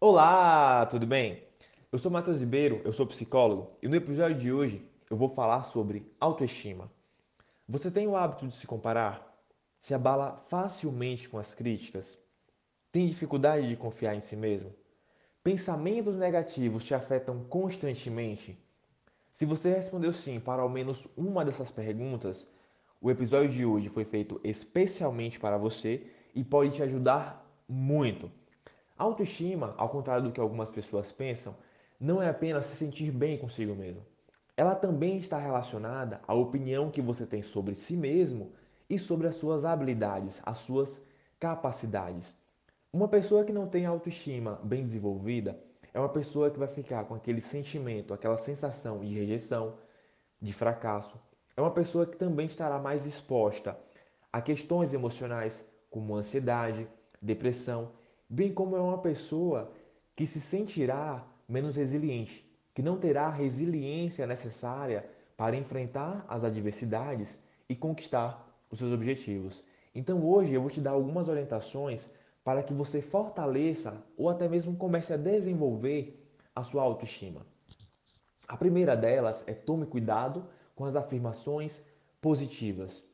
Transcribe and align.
Olá, 0.00 0.86
tudo 0.86 1.08
bem? 1.08 1.42
Eu 1.90 1.98
sou 1.98 2.08
Matheus 2.08 2.38
Ribeiro, 2.38 2.80
eu 2.84 2.92
sou 2.92 3.04
psicólogo 3.04 3.72
e 3.82 3.88
no 3.88 3.96
episódio 3.96 4.38
de 4.38 4.52
hoje 4.52 4.88
eu 5.10 5.16
vou 5.16 5.28
falar 5.28 5.64
sobre 5.64 6.14
autoestima. 6.20 6.88
Você 7.68 7.90
tem 7.90 8.06
o 8.06 8.16
hábito 8.16 8.46
de 8.46 8.54
se 8.54 8.64
comparar? 8.64 9.36
Se 9.76 9.92
abala 9.92 10.36
facilmente 10.46 11.28
com 11.28 11.36
as 11.36 11.52
críticas? 11.52 12.16
Tem 12.92 13.08
dificuldade 13.08 13.68
de 13.68 13.74
confiar 13.74 14.14
em 14.14 14.20
si 14.20 14.36
mesmo? 14.36 14.72
Pensamentos 15.42 16.14
negativos 16.14 16.84
te 16.84 16.94
afetam 16.94 17.42
constantemente? 17.48 18.56
Se 19.32 19.44
você 19.44 19.74
respondeu 19.74 20.12
sim 20.12 20.38
para 20.38 20.62
ao 20.62 20.68
menos 20.68 21.08
uma 21.16 21.44
dessas 21.44 21.72
perguntas, 21.72 22.46
o 23.00 23.10
episódio 23.10 23.50
de 23.50 23.64
hoje 23.64 23.88
foi 23.88 24.04
feito 24.04 24.40
especialmente 24.44 25.40
para 25.40 25.58
você 25.58 26.06
e 26.36 26.44
pode 26.44 26.70
te 26.70 26.84
ajudar 26.84 27.44
muito. 27.68 28.30
Autoestima, 28.98 29.74
ao 29.78 29.88
contrário 29.88 30.24
do 30.24 30.32
que 30.32 30.40
algumas 30.40 30.72
pessoas 30.72 31.12
pensam, 31.12 31.54
não 32.00 32.20
é 32.20 32.28
apenas 32.28 32.66
se 32.66 32.76
sentir 32.76 33.12
bem 33.12 33.38
consigo 33.38 33.72
mesmo. 33.72 34.04
Ela 34.56 34.74
também 34.74 35.18
está 35.18 35.38
relacionada 35.38 36.20
à 36.26 36.34
opinião 36.34 36.90
que 36.90 37.00
você 37.00 37.24
tem 37.24 37.40
sobre 37.40 37.76
si 37.76 37.96
mesmo 37.96 38.50
e 38.90 38.98
sobre 38.98 39.28
as 39.28 39.36
suas 39.36 39.64
habilidades, 39.64 40.42
as 40.44 40.58
suas 40.58 41.00
capacidades. 41.38 42.36
Uma 42.92 43.06
pessoa 43.06 43.44
que 43.44 43.52
não 43.52 43.68
tem 43.68 43.86
autoestima 43.86 44.60
bem 44.64 44.82
desenvolvida 44.82 45.56
é 45.94 46.00
uma 46.00 46.08
pessoa 46.08 46.50
que 46.50 46.58
vai 46.58 46.66
ficar 46.66 47.04
com 47.04 47.14
aquele 47.14 47.40
sentimento, 47.40 48.12
aquela 48.12 48.36
sensação 48.36 48.98
de 48.98 49.14
rejeição, 49.14 49.74
de 50.42 50.52
fracasso. 50.52 51.20
É 51.56 51.60
uma 51.60 51.70
pessoa 51.70 52.04
que 52.04 52.16
também 52.16 52.46
estará 52.46 52.80
mais 52.80 53.06
exposta 53.06 53.78
a 54.32 54.40
questões 54.40 54.92
emocionais 54.92 55.64
como 55.88 56.16
ansiedade, 56.16 56.88
depressão 57.22 57.92
bem 58.28 58.52
como 58.52 58.76
é 58.76 58.80
uma 58.80 58.98
pessoa 58.98 59.72
que 60.14 60.26
se 60.26 60.40
sentirá 60.40 61.24
menos 61.48 61.76
resiliente, 61.76 62.44
que 62.74 62.82
não 62.82 62.98
terá 62.98 63.26
a 63.26 63.32
resiliência 63.32 64.26
necessária 64.26 65.08
para 65.36 65.56
enfrentar 65.56 66.24
as 66.28 66.44
adversidades 66.44 67.38
e 67.68 67.74
conquistar 67.74 68.46
os 68.70 68.78
seus 68.78 68.92
objetivos. 68.92 69.64
Então 69.94 70.24
hoje 70.28 70.52
eu 70.52 70.60
vou 70.60 70.70
te 70.70 70.80
dar 70.80 70.90
algumas 70.90 71.28
orientações 71.28 72.10
para 72.44 72.62
que 72.62 72.74
você 72.74 73.00
fortaleça 73.00 74.02
ou 74.16 74.28
até 74.28 74.48
mesmo 74.48 74.76
comece 74.76 75.12
a 75.12 75.16
desenvolver 75.16 76.28
a 76.54 76.62
sua 76.62 76.82
autoestima. 76.82 77.46
A 78.46 78.56
primeira 78.56 78.96
delas 78.96 79.44
é 79.46 79.52
tome 79.52 79.86
cuidado 79.86 80.46
com 80.74 80.84
as 80.84 80.96
afirmações 80.96 81.84
positivas. 82.20 83.04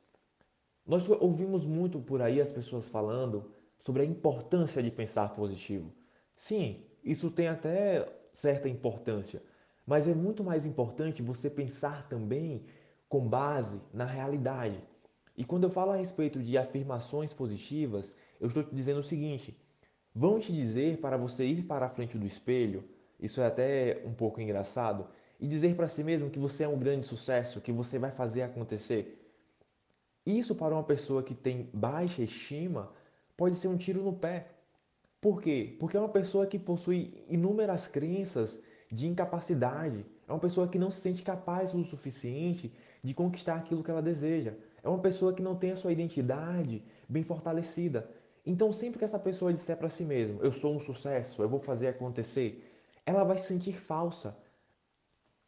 Nós 0.87 1.09
ouvimos 1.09 1.65
muito 1.65 1.99
por 1.99 2.23
aí 2.23 2.41
as 2.41 2.53
pessoas 2.53 2.89
falando 2.89 3.51
sobre 3.78 4.03
a 4.03 4.05
importância 4.05 4.83
de 4.83 4.91
pensar 4.91 5.34
positivo. 5.34 5.92
Sim, 6.36 6.84
isso 7.03 7.30
tem 7.30 7.48
até 7.48 8.08
certa 8.33 8.69
importância, 8.69 9.42
mas 9.86 10.08
é 10.08 10.14
muito 10.14 10.42
mais 10.42 10.64
importante 10.64 11.22
você 11.22 11.48
pensar 11.50 12.08
também 12.08 12.64
com 13.08 13.28
base 13.28 13.81
na 13.92 14.05
realidade. 14.05 14.83
E 15.36 15.44
quando 15.44 15.64
eu 15.64 15.70
falo 15.70 15.92
a 15.92 15.97
respeito 15.97 16.42
de 16.42 16.56
afirmações 16.56 17.33
positivas, 17.33 18.14
eu 18.41 18.48
estou 18.48 18.62
te 18.62 18.75
dizendo 18.75 19.00
o 19.00 19.05
seguinte: 19.05 19.56
vão 20.14 20.38
te 20.38 20.53
dizer 20.53 20.98
para 20.98 21.16
você 21.16 21.44
ir 21.44 21.62
para 21.64 21.86
a 21.86 21.91
frente 21.91 22.16
do 22.16 22.27
espelho, 22.27 22.84
isso 23.20 23.41
é 23.41 23.47
até 23.47 24.03
um 24.05 24.14
pouco 24.14 24.41
engraçado, 24.41 25.09
e 25.38 25.47
dizer 25.47 25.75
para 25.77 25.88
si 25.88 26.03
mesmo 26.03 26.31
que 26.31 26.38
você 26.38 26.64
é 26.64 26.69
um 26.69 26.78
grande 26.78 27.06
sucesso, 27.06 27.61
que 27.61 27.72
você 27.72 27.98
vai 27.98 28.11
fazer 28.11 28.42
acontecer. 28.42 29.20
Isso 30.25 30.55
para 30.55 30.75
uma 30.75 30.84
pessoa 30.84 31.22
que 31.22 31.34
tem 31.34 31.69
baixa 31.75 32.22
estima 32.22 32.91
pode 33.37 33.57
ser 33.57 33.69
um 33.69 33.77
tiro 33.77 34.03
no 34.03 34.13
pé. 34.13 34.49
Por 35.21 35.41
quê? 35.41 35.77
Porque 35.81 35.97
é 35.97 36.01
uma 36.01 36.09
pessoa 36.09 36.47
que 36.47 36.59
possui 36.59 37.25
inúmeras 37.29 37.89
crenças 37.89 38.61
de 38.91 39.07
incapacidade. 39.07 40.05
É 40.29 40.33
uma 40.33 40.39
pessoa 40.39 40.69
que 40.69 40.79
não 40.79 40.91
se 40.91 41.01
sente 41.01 41.23
capaz 41.23 41.75
o 41.75 41.85
suficiente 41.85 42.73
de 43.03 43.15
conquistar 43.15 43.57
aquilo 43.57 43.83
que 43.83 43.91
ela 43.91 44.03
deseja. 44.03 44.55
É 44.83 44.89
uma 44.89 44.99
pessoa 44.99 45.33
que 45.33 45.43
não 45.43 45.56
tem 45.56 45.71
a 45.71 45.77
sua 45.77 45.93
identidade 45.93 46.84
bem 47.09 47.23
fortalecida. 47.23 48.09
Então, 48.47 48.73
sempre 48.73 48.99
que 48.99 49.05
essa 49.05 49.19
pessoa 49.19 49.53
disser 49.53 49.77
para 49.77 49.89
si 49.89 50.05
mesma, 50.05 50.39
eu 50.43 50.53
sou 50.53 50.75
um 50.75 50.81
sucesso, 50.81 51.43
eu 51.43 51.49
vou 51.49 51.61
fazer 51.61 51.89
acontecer, 51.89 52.71
ela 53.06 53.25
vai 53.25 53.39
se 53.39 53.47
sentir 53.47 53.78
falsa. 53.78 54.37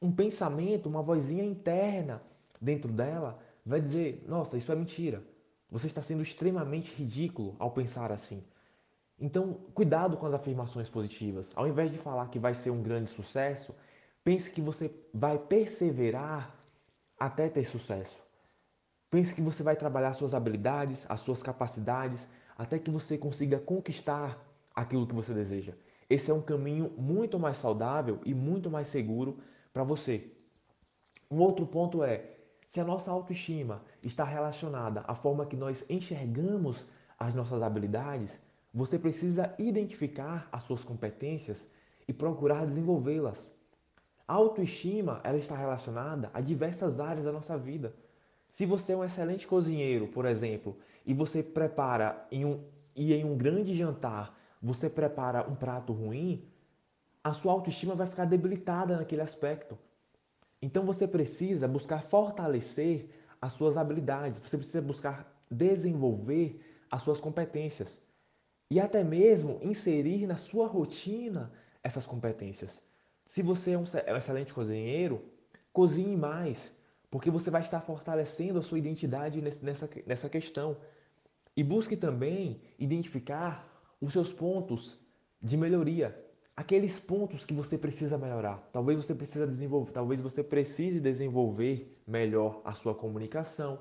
Um 0.00 0.10
pensamento, 0.10 0.88
uma 0.88 1.02
vozinha 1.02 1.44
interna 1.44 2.22
dentro 2.60 2.90
dela 2.90 3.38
vai 3.64 3.80
dizer: 3.80 4.24
nossa, 4.26 4.56
isso 4.56 4.72
é 4.72 4.74
mentira. 4.74 5.22
Você 5.70 5.86
está 5.86 6.00
sendo 6.00 6.22
extremamente 6.22 6.94
ridículo 6.94 7.56
ao 7.58 7.70
pensar 7.70 8.12
assim. 8.12 8.44
Então, 9.18 9.54
cuidado 9.74 10.16
com 10.16 10.26
as 10.26 10.34
afirmações 10.34 10.88
positivas. 10.88 11.52
Ao 11.56 11.66
invés 11.66 11.90
de 11.90 11.98
falar 11.98 12.28
que 12.28 12.38
vai 12.38 12.54
ser 12.54 12.70
um 12.70 12.82
grande 12.82 13.10
sucesso, 13.10 13.74
pense 14.22 14.50
que 14.50 14.60
você 14.60 14.90
vai 15.12 15.38
perseverar 15.38 16.54
até 17.18 17.48
ter 17.48 17.66
sucesso. 17.66 18.18
Pense 19.10 19.34
que 19.34 19.40
você 19.40 19.62
vai 19.62 19.74
trabalhar 19.74 20.12
suas 20.12 20.34
habilidades, 20.34 21.06
as 21.08 21.20
suas 21.20 21.42
capacidades, 21.42 22.28
até 22.56 22.78
que 22.78 22.90
você 22.90 23.16
consiga 23.16 23.58
conquistar 23.58 24.38
aquilo 24.74 25.06
que 25.06 25.14
você 25.14 25.32
deseja. 25.32 25.72
Esse 26.08 26.30
é 26.30 26.34
um 26.34 26.42
caminho 26.42 26.92
muito 26.96 27.38
mais 27.38 27.56
saudável 27.56 28.20
e 28.24 28.34
muito 28.34 28.70
mais 28.70 28.88
seguro 28.88 29.38
para 29.72 29.82
você. 29.82 30.30
Um 31.30 31.38
outro 31.38 31.66
ponto 31.66 32.04
é 32.04 32.36
se 32.68 32.80
a 32.80 32.84
nossa 32.84 33.10
autoestima 33.10 33.82
está 34.06 34.24
relacionada 34.24 35.04
à 35.06 35.14
forma 35.14 35.46
que 35.46 35.56
nós 35.56 35.84
enxergamos 35.90 36.88
as 37.18 37.34
nossas 37.34 37.62
habilidades, 37.62 38.40
você 38.72 38.98
precisa 38.98 39.54
identificar 39.58 40.48
as 40.52 40.62
suas 40.62 40.84
competências 40.84 41.70
e 42.06 42.12
procurar 42.12 42.66
desenvolvê-las. 42.66 43.50
A 44.28 44.34
autoestima 44.34 45.20
ela 45.24 45.38
está 45.38 45.56
relacionada 45.56 46.30
a 46.32 46.40
diversas 46.40 47.00
áreas 47.00 47.24
da 47.24 47.32
nossa 47.32 47.56
vida. 47.56 47.94
Se 48.48 48.64
você 48.64 48.92
é 48.92 48.96
um 48.96 49.04
excelente 49.04 49.46
cozinheiro, 49.46 50.08
por 50.08 50.24
exemplo, 50.24 50.76
e 51.04 51.12
você 51.12 51.42
prepara 51.42 52.26
em 52.30 52.44
um, 52.44 52.62
e 52.94 53.12
em 53.12 53.24
um 53.24 53.36
grande 53.36 53.74
jantar 53.74 54.38
você 54.62 54.88
prepara 54.88 55.48
um 55.48 55.54
prato 55.54 55.92
ruim, 55.92 56.44
a 57.22 57.32
sua 57.32 57.52
autoestima 57.52 57.94
vai 57.94 58.06
ficar 58.06 58.24
debilitada 58.24 58.96
naquele 58.96 59.22
aspecto. 59.22 59.76
Então 60.60 60.84
você 60.84 61.06
precisa 61.06 61.68
buscar 61.68 62.02
fortalecer 62.02 63.08
as 63.40 63.52
suas 63.52 63.76
habilidades, 63.76 64.38
você 64.38 64.56
precisa 64.56 64.82
buscar 64.82 65.32
desenvolver 65.50 66.60
as 66.90 67.02
suas 67.02 67.20
competências 67.20 68.00
e 68.70 68.80
até 68.80 69.04
mesmo 69.04 69.58
inserir 69.62 70.26
na 70.26 70.36
sua 70.36 70.66
rotina 70.66 71.52
essas 71.82 72.06
competências. 72.06 72.82
Se 73.26 73.42
você 73.42 73.72
é 73.72 73.78
um 74.12 74.16
excelente 74.16 74.52
cozinheiro, 74.52 75.22
cozinhe 75.72 76.16
mais, 76.16 76.70
porque 77.10 77.30
você 77.30 77.50
vai 77.50 77.60
estar 77.60 77.80
fortalecendo 77.80 78.58
a 78.58 78.62
sua 78.62 78.78
identidade 78.78 79.40
nessa, 79.40 79.88
nessa 80.04 80.28
questão. 80.28 80.76
E 81.56 81.62
busque 81.62 81.96
também 81.96 82.60
identificar 82.78 83.66
os 84.00 84.12
seus 84.12 84.32
pontos 84.32 84.98
de 85.40 85.56
melhoria 85.56 86.25
aqueles 86.56 86.98
pontos 86.98 87.44
que 87.44 87.52
você 87.52 87.76
precisa 87.76 88.16
melhorar. 88.16 88.68
Talvez 88.72 88.96
você 88.96 89.14
precisa 89.14 89.46
desenvolver, 89.46 89.92
talvez 89.92 90.20
você 90.20 90.42
precise 90.42 90.98
desenvolver 91.00 92.00
melhor 92.06 92.62
a 92.64 92.72
sua 92.72 92.94
comunicação. 92.94 93.80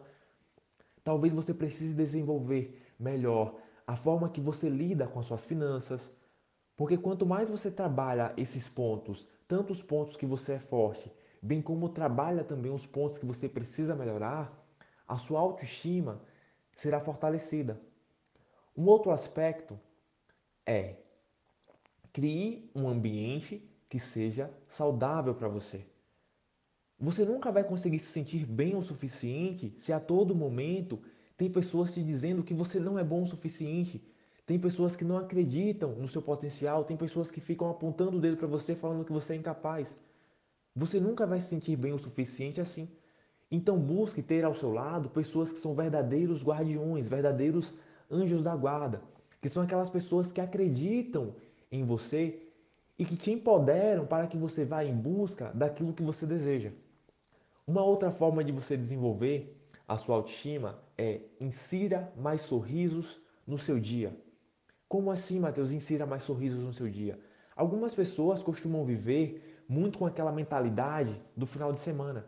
Talvez 1.03 1.33
você 1.33 1.53
precise 1.53 1.93
desenvolver 1.93 2.81
melhor 2.99 3.55
a 3.87 3.95
forma 3.95 4.29
que 4.29 4.41
você 4.41 4.67
lida 4.67 5.07
com 5.07 5.19
as 5.19 5.25
suas 5.25 5.45
finanças. 5.45 6.17
Porque 6.75 6.97
quanto 6.97 7.25
mais 7.25 7.49
você 7.49 7.71
trabalha 7.71 8.33
esses 8.35 8.67
pontos, 8.67 9.29
tanto 9.47 9.71
os 9.71 9.81
pontos 9.81 10.17
que 10.17 10.25
você 10.25 10.53
é 10.53 10.59
forte, 10.59 11.09
bem 11.41 11.61
como 11.61 11.87
trabalha 11.87 12.43
também 12.43 12.73
os 12.73 12.85
pontos 12.85 13.17
que 13.17 13.25
você 13.25 13.47
precisa 13.47 13.95
melhorar, 13.95 14.51
a 15.07 15.15
sua 15.15 15.39
autoestima 15.39 16.21
será 16.75 16.99
fortalecida. 16.99 17.79
Um 18.75 18.85
outro 18.87 19.11
aspecto 19.11 19.79
é 20.65 21.04
Crie 22.15 22.71
um 22.73 22.87
ambiente 22.87 23.61
que 23.89 23.99
seja 23.99 24.49
saudável 24.69 25.35
para 25.35 25.49
você. 25.49 25.85
Você 26.97 27.25
nunca 27.25 27.51
vai 27.51 27.61
conseguir 27.61 27.99
se 27.99 28.07
sentir 28.07 28.45
bem 28.45 28.73
o 28.73 28.81
suficiente 28.81 29.73
se 29.77 29.91
a 29.91 29.99
todo 29.99 30.33
momento 30.33 30.97
tem 31.35 31.51
pessoas 31.51 31.93
te 31.93 32.01
dizendo 32.01 32.41
que 32.41 32.53
você 32.53 32.79
não 32.79 32.97
é 32.97 33.03
bom 33.03 33.23
o 33.23 33.27
suficiente. 33.27 34.01
Tem 34.45 34.57
pessoas 34.57 34.95
que 34.95 35.03
não 35.03 35.17
acreditam 35.17 35.93
no 35.95 36.07
seu 36.07 36.21
potencial, 36.21 36.85
tem 36.85 36.95
pessoas 36.95 37.29
que 37.29 37.41
ficam 37.41 37.69
apontando 37.69 38.15
o 38.15 38.21
dedo 38.21 38.37
para 38.37 38.47
você 38.47 38.75
falando 38.75 39.03
que 39.03 39.11
você 39.11 39.33
é 39.33 39.35
incapaz. 39.35 39.93
Você 40.73 41.01
nunca 41.01 41.27
vai 41.27 41.41
se 41.41 41.49
sentir 41.49 41.75
bem 41.75 41.91
o 41.91 41.99
suficiente 41.99 42.61
assim. 42.61 42.87
Então 43.51 43.77
busque 43.77 44.23
ter 44.23 44.45
ao 44.45 44.55
seu 44.55 44.71
lado 44.71 45.09
pessoas 45.09 45.51
que 45.51 45.59
são 45.59 45.75
verdadeiros 45.75 46.45
guardiões, 46.45 47.09
verdadeiros 47.09 47.73
anjos 48.09 48.41
da 48.41 48.55
guarda, 48.55 49.01
que 49.41 49.49
são 49.49 49.61
aquelas 49.61 49.89
pessoas 49.89 50.31
que 50.31 50.39
acreditam 50.39 51.35
em 51.75 51.85
você 51.85 52.41
e 52.97 53.05
que 53.05 53.15
te 53.15 53.31
empoderam 53.31 54.05
para 54.05 54.27
que 54.27 54.37
você 54.37 54.63
vá 54.63 54.83
em 54.83 54.95
busca 54.95 55.51
daquilo 55.53 55.93
que 55.93 56.03
você 56.03 56.25
deseja. 56.25 56.71
Uma 57.67 57.83
outra 57.83 58.11
forma 58.11 58.43
de 58.43 58.51
você 58.51 58.77
desenvolver 58.77 59.55
a 59.87 59.97
sua 59.97 60.15
autoestima 60.15 60.79
é 60.97 61.21
insira 61.39 62.11
mais 62.15 62.41
sorrisos 62.41 63.19
no 63.45 63.57
seu 63.57 63.79
dia. 63.79 64.15
Como 64.87 65.11
assim, 65.11 65.39
Mateus? 65.39 65.71
Insira 65.71 66.05
mais 66.05 66.23
sorrisos 66.23 66.63
no 66.63 66.73
seu 66.73 66.89
dia. 66.89 67.19
Algumas 67.55 67.93
pessoas 67.93 68.41
costumam 68.43 68.85
viver 68.85 69.63
muito 69.67 69.97
com 69.97 70.05
aquela 70.05 70.31
mentalidade 70.31 71.19
do 71.35 71.45
final 71.45 71.71
de 71.71 71.79
semana. 71.79 72.25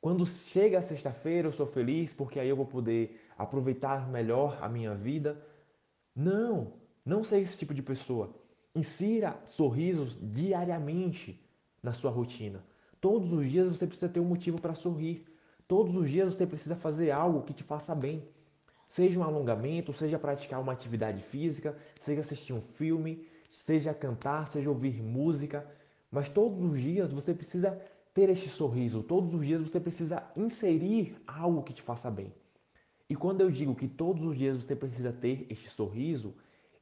Quando 0.00 0.26
chega 0.26 0.78
a 0.78 0.82
sexta-feira, 0.82 1.48
eu 1.48 1.52
sou 1.52 1.66
feliz 1.66 2.12
porque 2.12 2.38
aí 2.38 2.48
eu 2.48 2.56
vou 2.56 2.66
poder 2.66 3.20
aproveitar 3.36 4.08
melhor 4.08 4.58
a 4.60 4.68
minha 4.68 4.94
vida. 4.94 5.40
Não, 6.14 6.74
não 7.04 7.24
seja 7.24 7.42
esse 7.42 7.58
tipo 7.58 7.74
de 7.74 7.82
pessoa. 7.82 8.34
Insira 8.76 9.40
sorrisos 9.46 10.18
diariamente 10.22 11.40
na 11.82 11.94
sua 11.94 12.10
rotina. 12.10 12.62
Todos 13.00 13.32
os 13.32 13.50
dias 13.50 13.68
você 13.68 13.86
precisa 13.86 14.06
ter 14.06 14.20
um 14.20 14.26
motivo 14.26 14.60
para 14.60 14.74
sorrir. 14.74 15.24
Todos 15.66 15.96
os 15.96 16.10
dias 16.10 16.34
você 16.34 16.46
precisa 16.46 16.76
fazer 16.76 17.10
algo 17.10 17.40
que 17.40 17.54
te 17.54 17.64
faça 17.64 17.94
bem. 17.94 18.22
Seja 18.86 19.18
um 19.18 19.24
alongamento, 19.24 19.94
seja 19.94 20.18
praticar 20.18 20.60
uma 20.60 20.74
atividade 20.74 21.22
física, 21.22 21.74
seja 21.98 22.20
assistir 22.20 22.52
um 22.52 22.60
filme, 22.60 23.26
seja 23.50 23.94
cantar, 23.94 24.46
seja 24.46 24.68
ouvir 24.68 25.02
música. 25.02 25.66
Mas 26.10 26.28
todos 26.28 26.62
os 26.62 26.78
dias 26.78 27.14
você 27.14 27.32
precisa 27.32 27.80
ter 28.12 28.28
este 28.28 28.50
sorriso, 28.50 29.02
todos 29.02 29.32
os 29.32 29.46
dias 29.46 29.62
você 29.62 29.80
precisa 29.80 30.22
inserir 30.36 31.16
algo 31.26 31.62
que 31.62 31.72
te 31.72 31.80
faça 31.80 32.10
bem. 32.10 32.30
E 33.08 33.16
quando 33.16 33.40
eu 33.40 33.50
digo 33.50 33.74
que 33.74 33.88
todos 33.88 34.22
os 34.22 34.36
dias 34.36 34.62
você 34.62 34.76
precisa 34.76 35.14
ter 35.14 35.46
este 35.48 35.70
sorriso, 35.70 36.34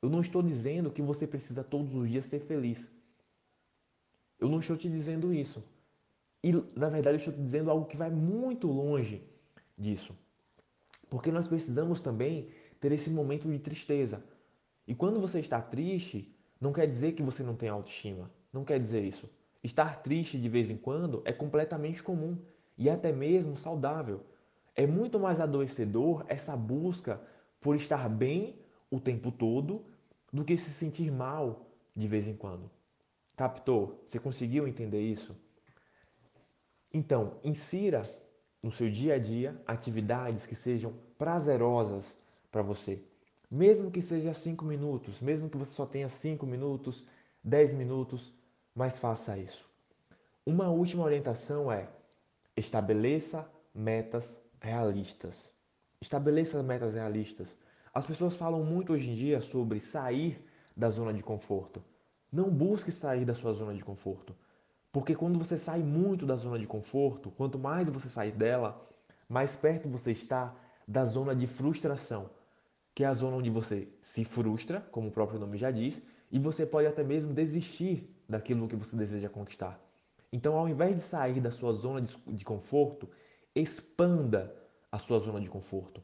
eu 0.05 0.11
não 0.11 0.21
estou 0.21 0.43
dizendo 0.43 0.91
que 0.91 1.01
você 1.01 1.27
precisa 1.27 1.65
todos 1.65 1.95
os 1.95 2.11
dias 2.11 2.27
ser 2.27 2.41
feliz. 2.41 2.93
Eu 4.39 4.51
não 4.51 4.59
estou 4.59 4.77
te 4.77 4.87
dizendo 4.87 5.33
isso. 5.33 5.65
E 6.43 6.53
na 6.77 6.91
verdade 6.91 7.15
eu 7.15 7.17
estou 7.17 7.33
te 7.33 7.41
dizendo 7.41 7.71
algo 7.71 7.87
que 7.87 7.97
vai 7.97 8.11
muito 8.11 8.67
longe 8.67 9.27
disso. 9.79 10.15
Porque 11.09 11.33
nós 11.33 11.49
precisamos 11.49 12.03
também 12.03 12.51
ter 12.79 12.93
esse 12.93 13.09
momento 13.09 13.51
de 13.51 13.59
tristeza. 13.59 14.23
E 14.87 14.95
quando 14.95 15.19
você 15.19 15.41
está 15.41 15.59
triste, 15.63 16.37
não 16.61 16.71
quer 16.71 16.87
dizer 16.87 17.13
que 17.13 17.23
você 17.23 17.43
não 17.43 17.57
tem 17.57 17.71
autoestima. 17.71 18.31
Não 18.53 18.63
quer 18.63 18.79
dizer 18.79 19.03
isso. 19.03 19.31
Estar 19.63 20.03
triste 20.03 20.39
de 20.39 20.51
vez 20.51 20.69
em 20.69 20.77
quando 20.77 21.23
é 21.25 21.33
completamente 21.33 22.03
comum 22.03 22.37
e 22.77 22.91
até 22.91 23.11
mesmo 23.11 23.57
saudável. 23.57 24.21
É 24.77 24.87
muito 24.87 25.19
mais 25.19 25.41
adoecedor 25.41 26.27
essa 26.29 26.55
busca 26.55 27.23
por 27.59 27.75
estar 27.75 28.07
bem 28.11 28.59
o 28.91 29.01
tempo 29.01 29.33
todo 29.33 29.94
do 30.35 30.45
que 30.45 30.57
se 30.57 30.71
sentir 30.71 31.13
mal 31.13 31.65
de 31.95 32.09
vez 32.09 32.27
em 32.27 32.35
quando. 32.35 32.69
Captou? 33.37 34.03
Você 34.05 34.19
conseguiu 34.19 34.67
entender 34.67 35.01
isso? 35.01 35.37
Então, 36.93 37.39
insira 37.45 38.03
no 38.61 38.73
seu 38.73 38.91
dia 38.91 39.15
a 39.15 39.19
dia 39.19 39.63
atividades 39.65 40.45
que 40.45 40.57
sejam 40.57 40.93
prazerosas 41.17 42.19
para 42.51 42.63
você. 42.63 43.01
Mesmo 43.49 43.93
que 43.93 44.03
seja 44.03 44.35
cinco 44.35 44.65
minutos, 44.65 45.21
mesmo 45.21 45.49
que 45.49 45.57
você 45.57 45.71
só 45.71 45.87
tenha 45.87 46.09
cinco 46.09 46.45
minutos, 46.45 47.05
dez 47.43 47.73
minutos, 47.73 48.33
mas 48.75 48.99
faça 48.99 49.39
isso. 49.39 49.71
Uma 50.45 50.69
última 50.69 51.05
orientação 51.05 51.71
é 51.71 51.89
estabeleça 52.57 53.49
metas 53.73 54.43
realistas. 54.61 55.55
Estabeleça 56.01 56.61
metas 56.61 56.95
realistas. 56.95 57.57
As 57.95 58.05
pessoas 58.05 58.35
falam 58.35 58.65
muito 58.65 58.93
hoje 58.93 59.09
em 59.09 59.15
dia 59.15 59.41
sobre 59.41 59.79
sair 59.79 60.45
da 60.77 60.91
zona 60.91 61.15
de 61.15 61.23
conforto. 61.23 61.81
Não 62.33 62.51
busque 62.51 62.91
sair 62.91 63.25
da 63.25 63.35
sua 63.35 63.53
zona 63.53 63.73
de 63.73 63.85
conforto. 63.85 64.35
Porque 64.91 65.15
quando 65.15 65.39
você 65.39 65.57
sai 65.57 65.81
muito 65.81 66.27
da 66.27 66.35
zona 66.35 66.59
de 66.59 66.67
conforto, 66.67 67.31
quanto 67.31 67.57
mais 67.57 67.89
você 67.89 68.09
sair 68.09 68.33
dela, 68.33 68.85
mais 69.29 69.55
perto 69.55 69.89
você 69.89 70.11
está 70.11 70.53
da 70.89 71.05
zona 71.05 71.37
de 71.37 71.47
frustração, 71.47 72.31
que 72.93 73.05
é 73.05 73.07
a 73.07 73.15
zona 73.15 73.37
onde 73.37 73.49
você 73.49 73.87
se 74.03 74.25
frustra, 74.25 74.81
como 74.91 75.07
o 75.07 75.13
próprio 75.13 75.39
nome 75.39 75.57
já 75.57 75.71
diz, 75.71 76.03
e 76.33 76.39
você 76.41 76.67
pode 76.67 76.89
até 76.89 77.05
mesmo 77.05 77.33
desistir 77.33 78.13
daquilo 78.29 78.67
que 78.67 78.75
você 78.75 78.97
deseja 78.97 79.29
conquistar. 79.29 79.81
Então, 80.33 80.59
ao 80.59 80.69
invés 80.69 80.97
de 80.97 81.03
sair 81.03 81.41
da 81.41 81.53
sua 81.53 81.73
zona 81.73 82.01
de 82.01 82.45
conforto, 82.45 83.09
expanda 83.55 84.53
a 84.91 84.99
sua 84.99 85.21
zona 85.21 85.41
de 85.41 85.49
conforto. 85.49 86.03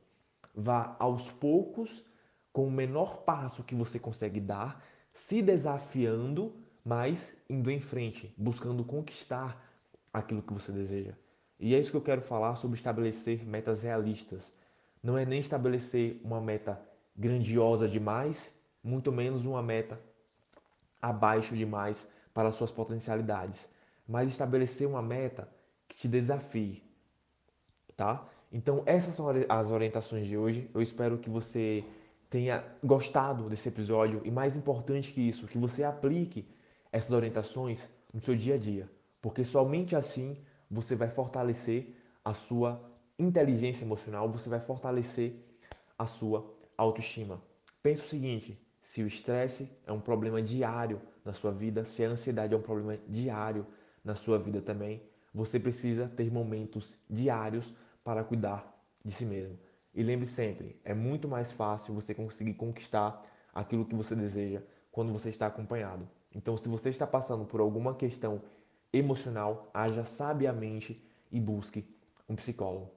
Vá 0.55 0.97
aos 0.99 1.31
poucos, 1.31 2.05
com 2.53 2.67
o 2.67 2.71
menor 2.71 3.19
passo 3.19 3.63
que 3.63 3.75
você 3.75 3.99
consegue 3.99 4.41
dar, 4.41 4.85
se 5.13 5.41
desafiando, 5.43 6.55
mas 6.85 7.37
indo 7.49 7.71
em 7.71 7.81
frente, 7.81 8.35
buscando 8.37 8.85
conquistar 8.85 9.63
aquilo 10.13 10.43
que 10.43 10.53
você 10.53 10.73
deseja. 10.73 11.15
E 11.59 11.75
é 11.75 11.79
isso 11.79 11.91
que 11.91 11.97
eu 11.97 12.03
quero 12.03 12.23
falar 12.23 12.55
sobre 12.55 12.77
estabelecer 12.77 13.47
metas 13.47 13.83
realistas. 13.83 14.53
Não 15.03 15.17
é 15.17 15.25
nem 15.25 15.41
estabelecer 15.41 16.21
uma 16.25 16.41
meta 16.41 16.81
grandiosa 17.17 17.87
demais, 17.87 18.53
muito 18.83 19.13
menos 19.13 19.45
uma 19.45 19.63
meta 19.63 20.01
abaixo 21.01 21.55
demais 21.57 22.09
para 22.33 22.51
suas 22.51 22.71
potencialidades, 22.71 23.69
mas 24.07 24.29
estabelecer 24.29 24.87
uma 24.87 25.03
meta 25.03 25.49
que 25.89 25.97
te 25.97 26.09
desafie, 26.09 26.83
tá? 27.97 28.27
Então, 28.53 28.83
essas 28.85 29.15
são 29.15 29.27
as 29.49 29.71
orientações 29.71 30.27
de 30.27 30.37
hoje. 30.37 30.69
Eu 30.75 30.83
espero 30.83 31.19
que 31.19 31.31
você 31.31 31.85
tenha 32.29 32.65
gostado 32.83 33.49
desse 33.49 33.69
episódio 33.69 34.23
e, 34.25 34.31
mais 34.31 34.57
importante 34.57 35.13
que 35.13 35.21
isso, 35.21 35.47
que 35.47 35.59
você 35.59 35.85
aplique 35.85 36.47
essas 36.93 37.13
orientações 37.13 37.89
no 38.13 38.21
seu 38.21 38.37
dia 38.37 38.55
a 38.55 38.59
dia, 38.59 38.91
porque 39.23 39.45
somente 39.45 39.95
assim 39.95 40.37
você 40.71 40.97
vai 40.97 41.09
fortalecer 41.09 41.95
a 42.25 42.35
sua 42.35 42.81
inteligência 43.19 43.85
emocional, 43.85 44.29
você 44.29 44.49
vai 44.49 44.61
fortalecer 44.61 45.35
a 45.99 46.07
sua 46.07 46.53
autoestima. 46.77 47.41
Pense 47.83 48.03
o 48.03 48.09
seguinte: 48.09 48.61
se 48.81 49.03
o 49.03 49.07
estresse 49.07 49.71
é 49.87 49.93
um 49.93 50.01
problema 50.01 50.43
diário 50.43 51.01
na 51.25 51.33
sua 51.33 51.53
vida, 51.53 51.85
se 51.85 52.05
a 52.05 52.09
ansiedade 52.09 52.55
é 52.55 52.57
um 52.57 52.63
problema 52.63 52.99
diário 53.09 53.67
na 54.05 54.15
sua 54.15 54.39
vida 54.39 54.61
também, 54.61 55.03
você 55.33 55.61
precisa 55.61 56.09
ter 56.09 56.33
momentos 56.33 56.99
diários 57.09 57.75
para 58.05 58.25
cuidar 58.25 58.81
de 59.05 59.13
si 59.13 59.25
mesmo. 59.25 59.59
E 59.95 60.03
lembre 60.03 60.27
sempre, 60.27 60.81
é 60.85 60.95
muito 60.95 61.27
mais 61.27 61.53
fácil 61.53 61.95
você 61.95 62.15
conseguir 62.15 62.55
conquistar 62.55 63.23
aquilo 63.53 63.85
que 63.85 63.95
você 63.95 64.15
deseja 64.15 64.63
quando 64.93 65.13
você 65.13 65.29
está 65.29 65.47
acompanhado. 65.47 66.09
Então, 66.35 66.57
se 66.57 66.69
você 66.69 66.91
está 66.91 67.07
passando 67.07 67.45
por 67.45 67.61
alguma 67.61 67.95
questão 67.95 68.43
emocional, 68.93 69.71
haja 69.75 70.05
sabiamente 70.05 71.05
e 71.31 71.39
busque 71.41 71.85
um 72.29 72.35
psicólogo. 72.37 72.91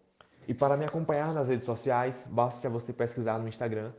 E 0.47 0.53
para 0.53 0.77
me 0.77 0.85
acompanhar 0.85 1.33
nas 1.33 1.47
redes 1.47 1.65
sociais, 1.65 2.23
basta 2.29 2.69
você 2.69 2.93
pesquisar 2.93 3.39
no 3.39 3.47
Instagram 3.47 3.91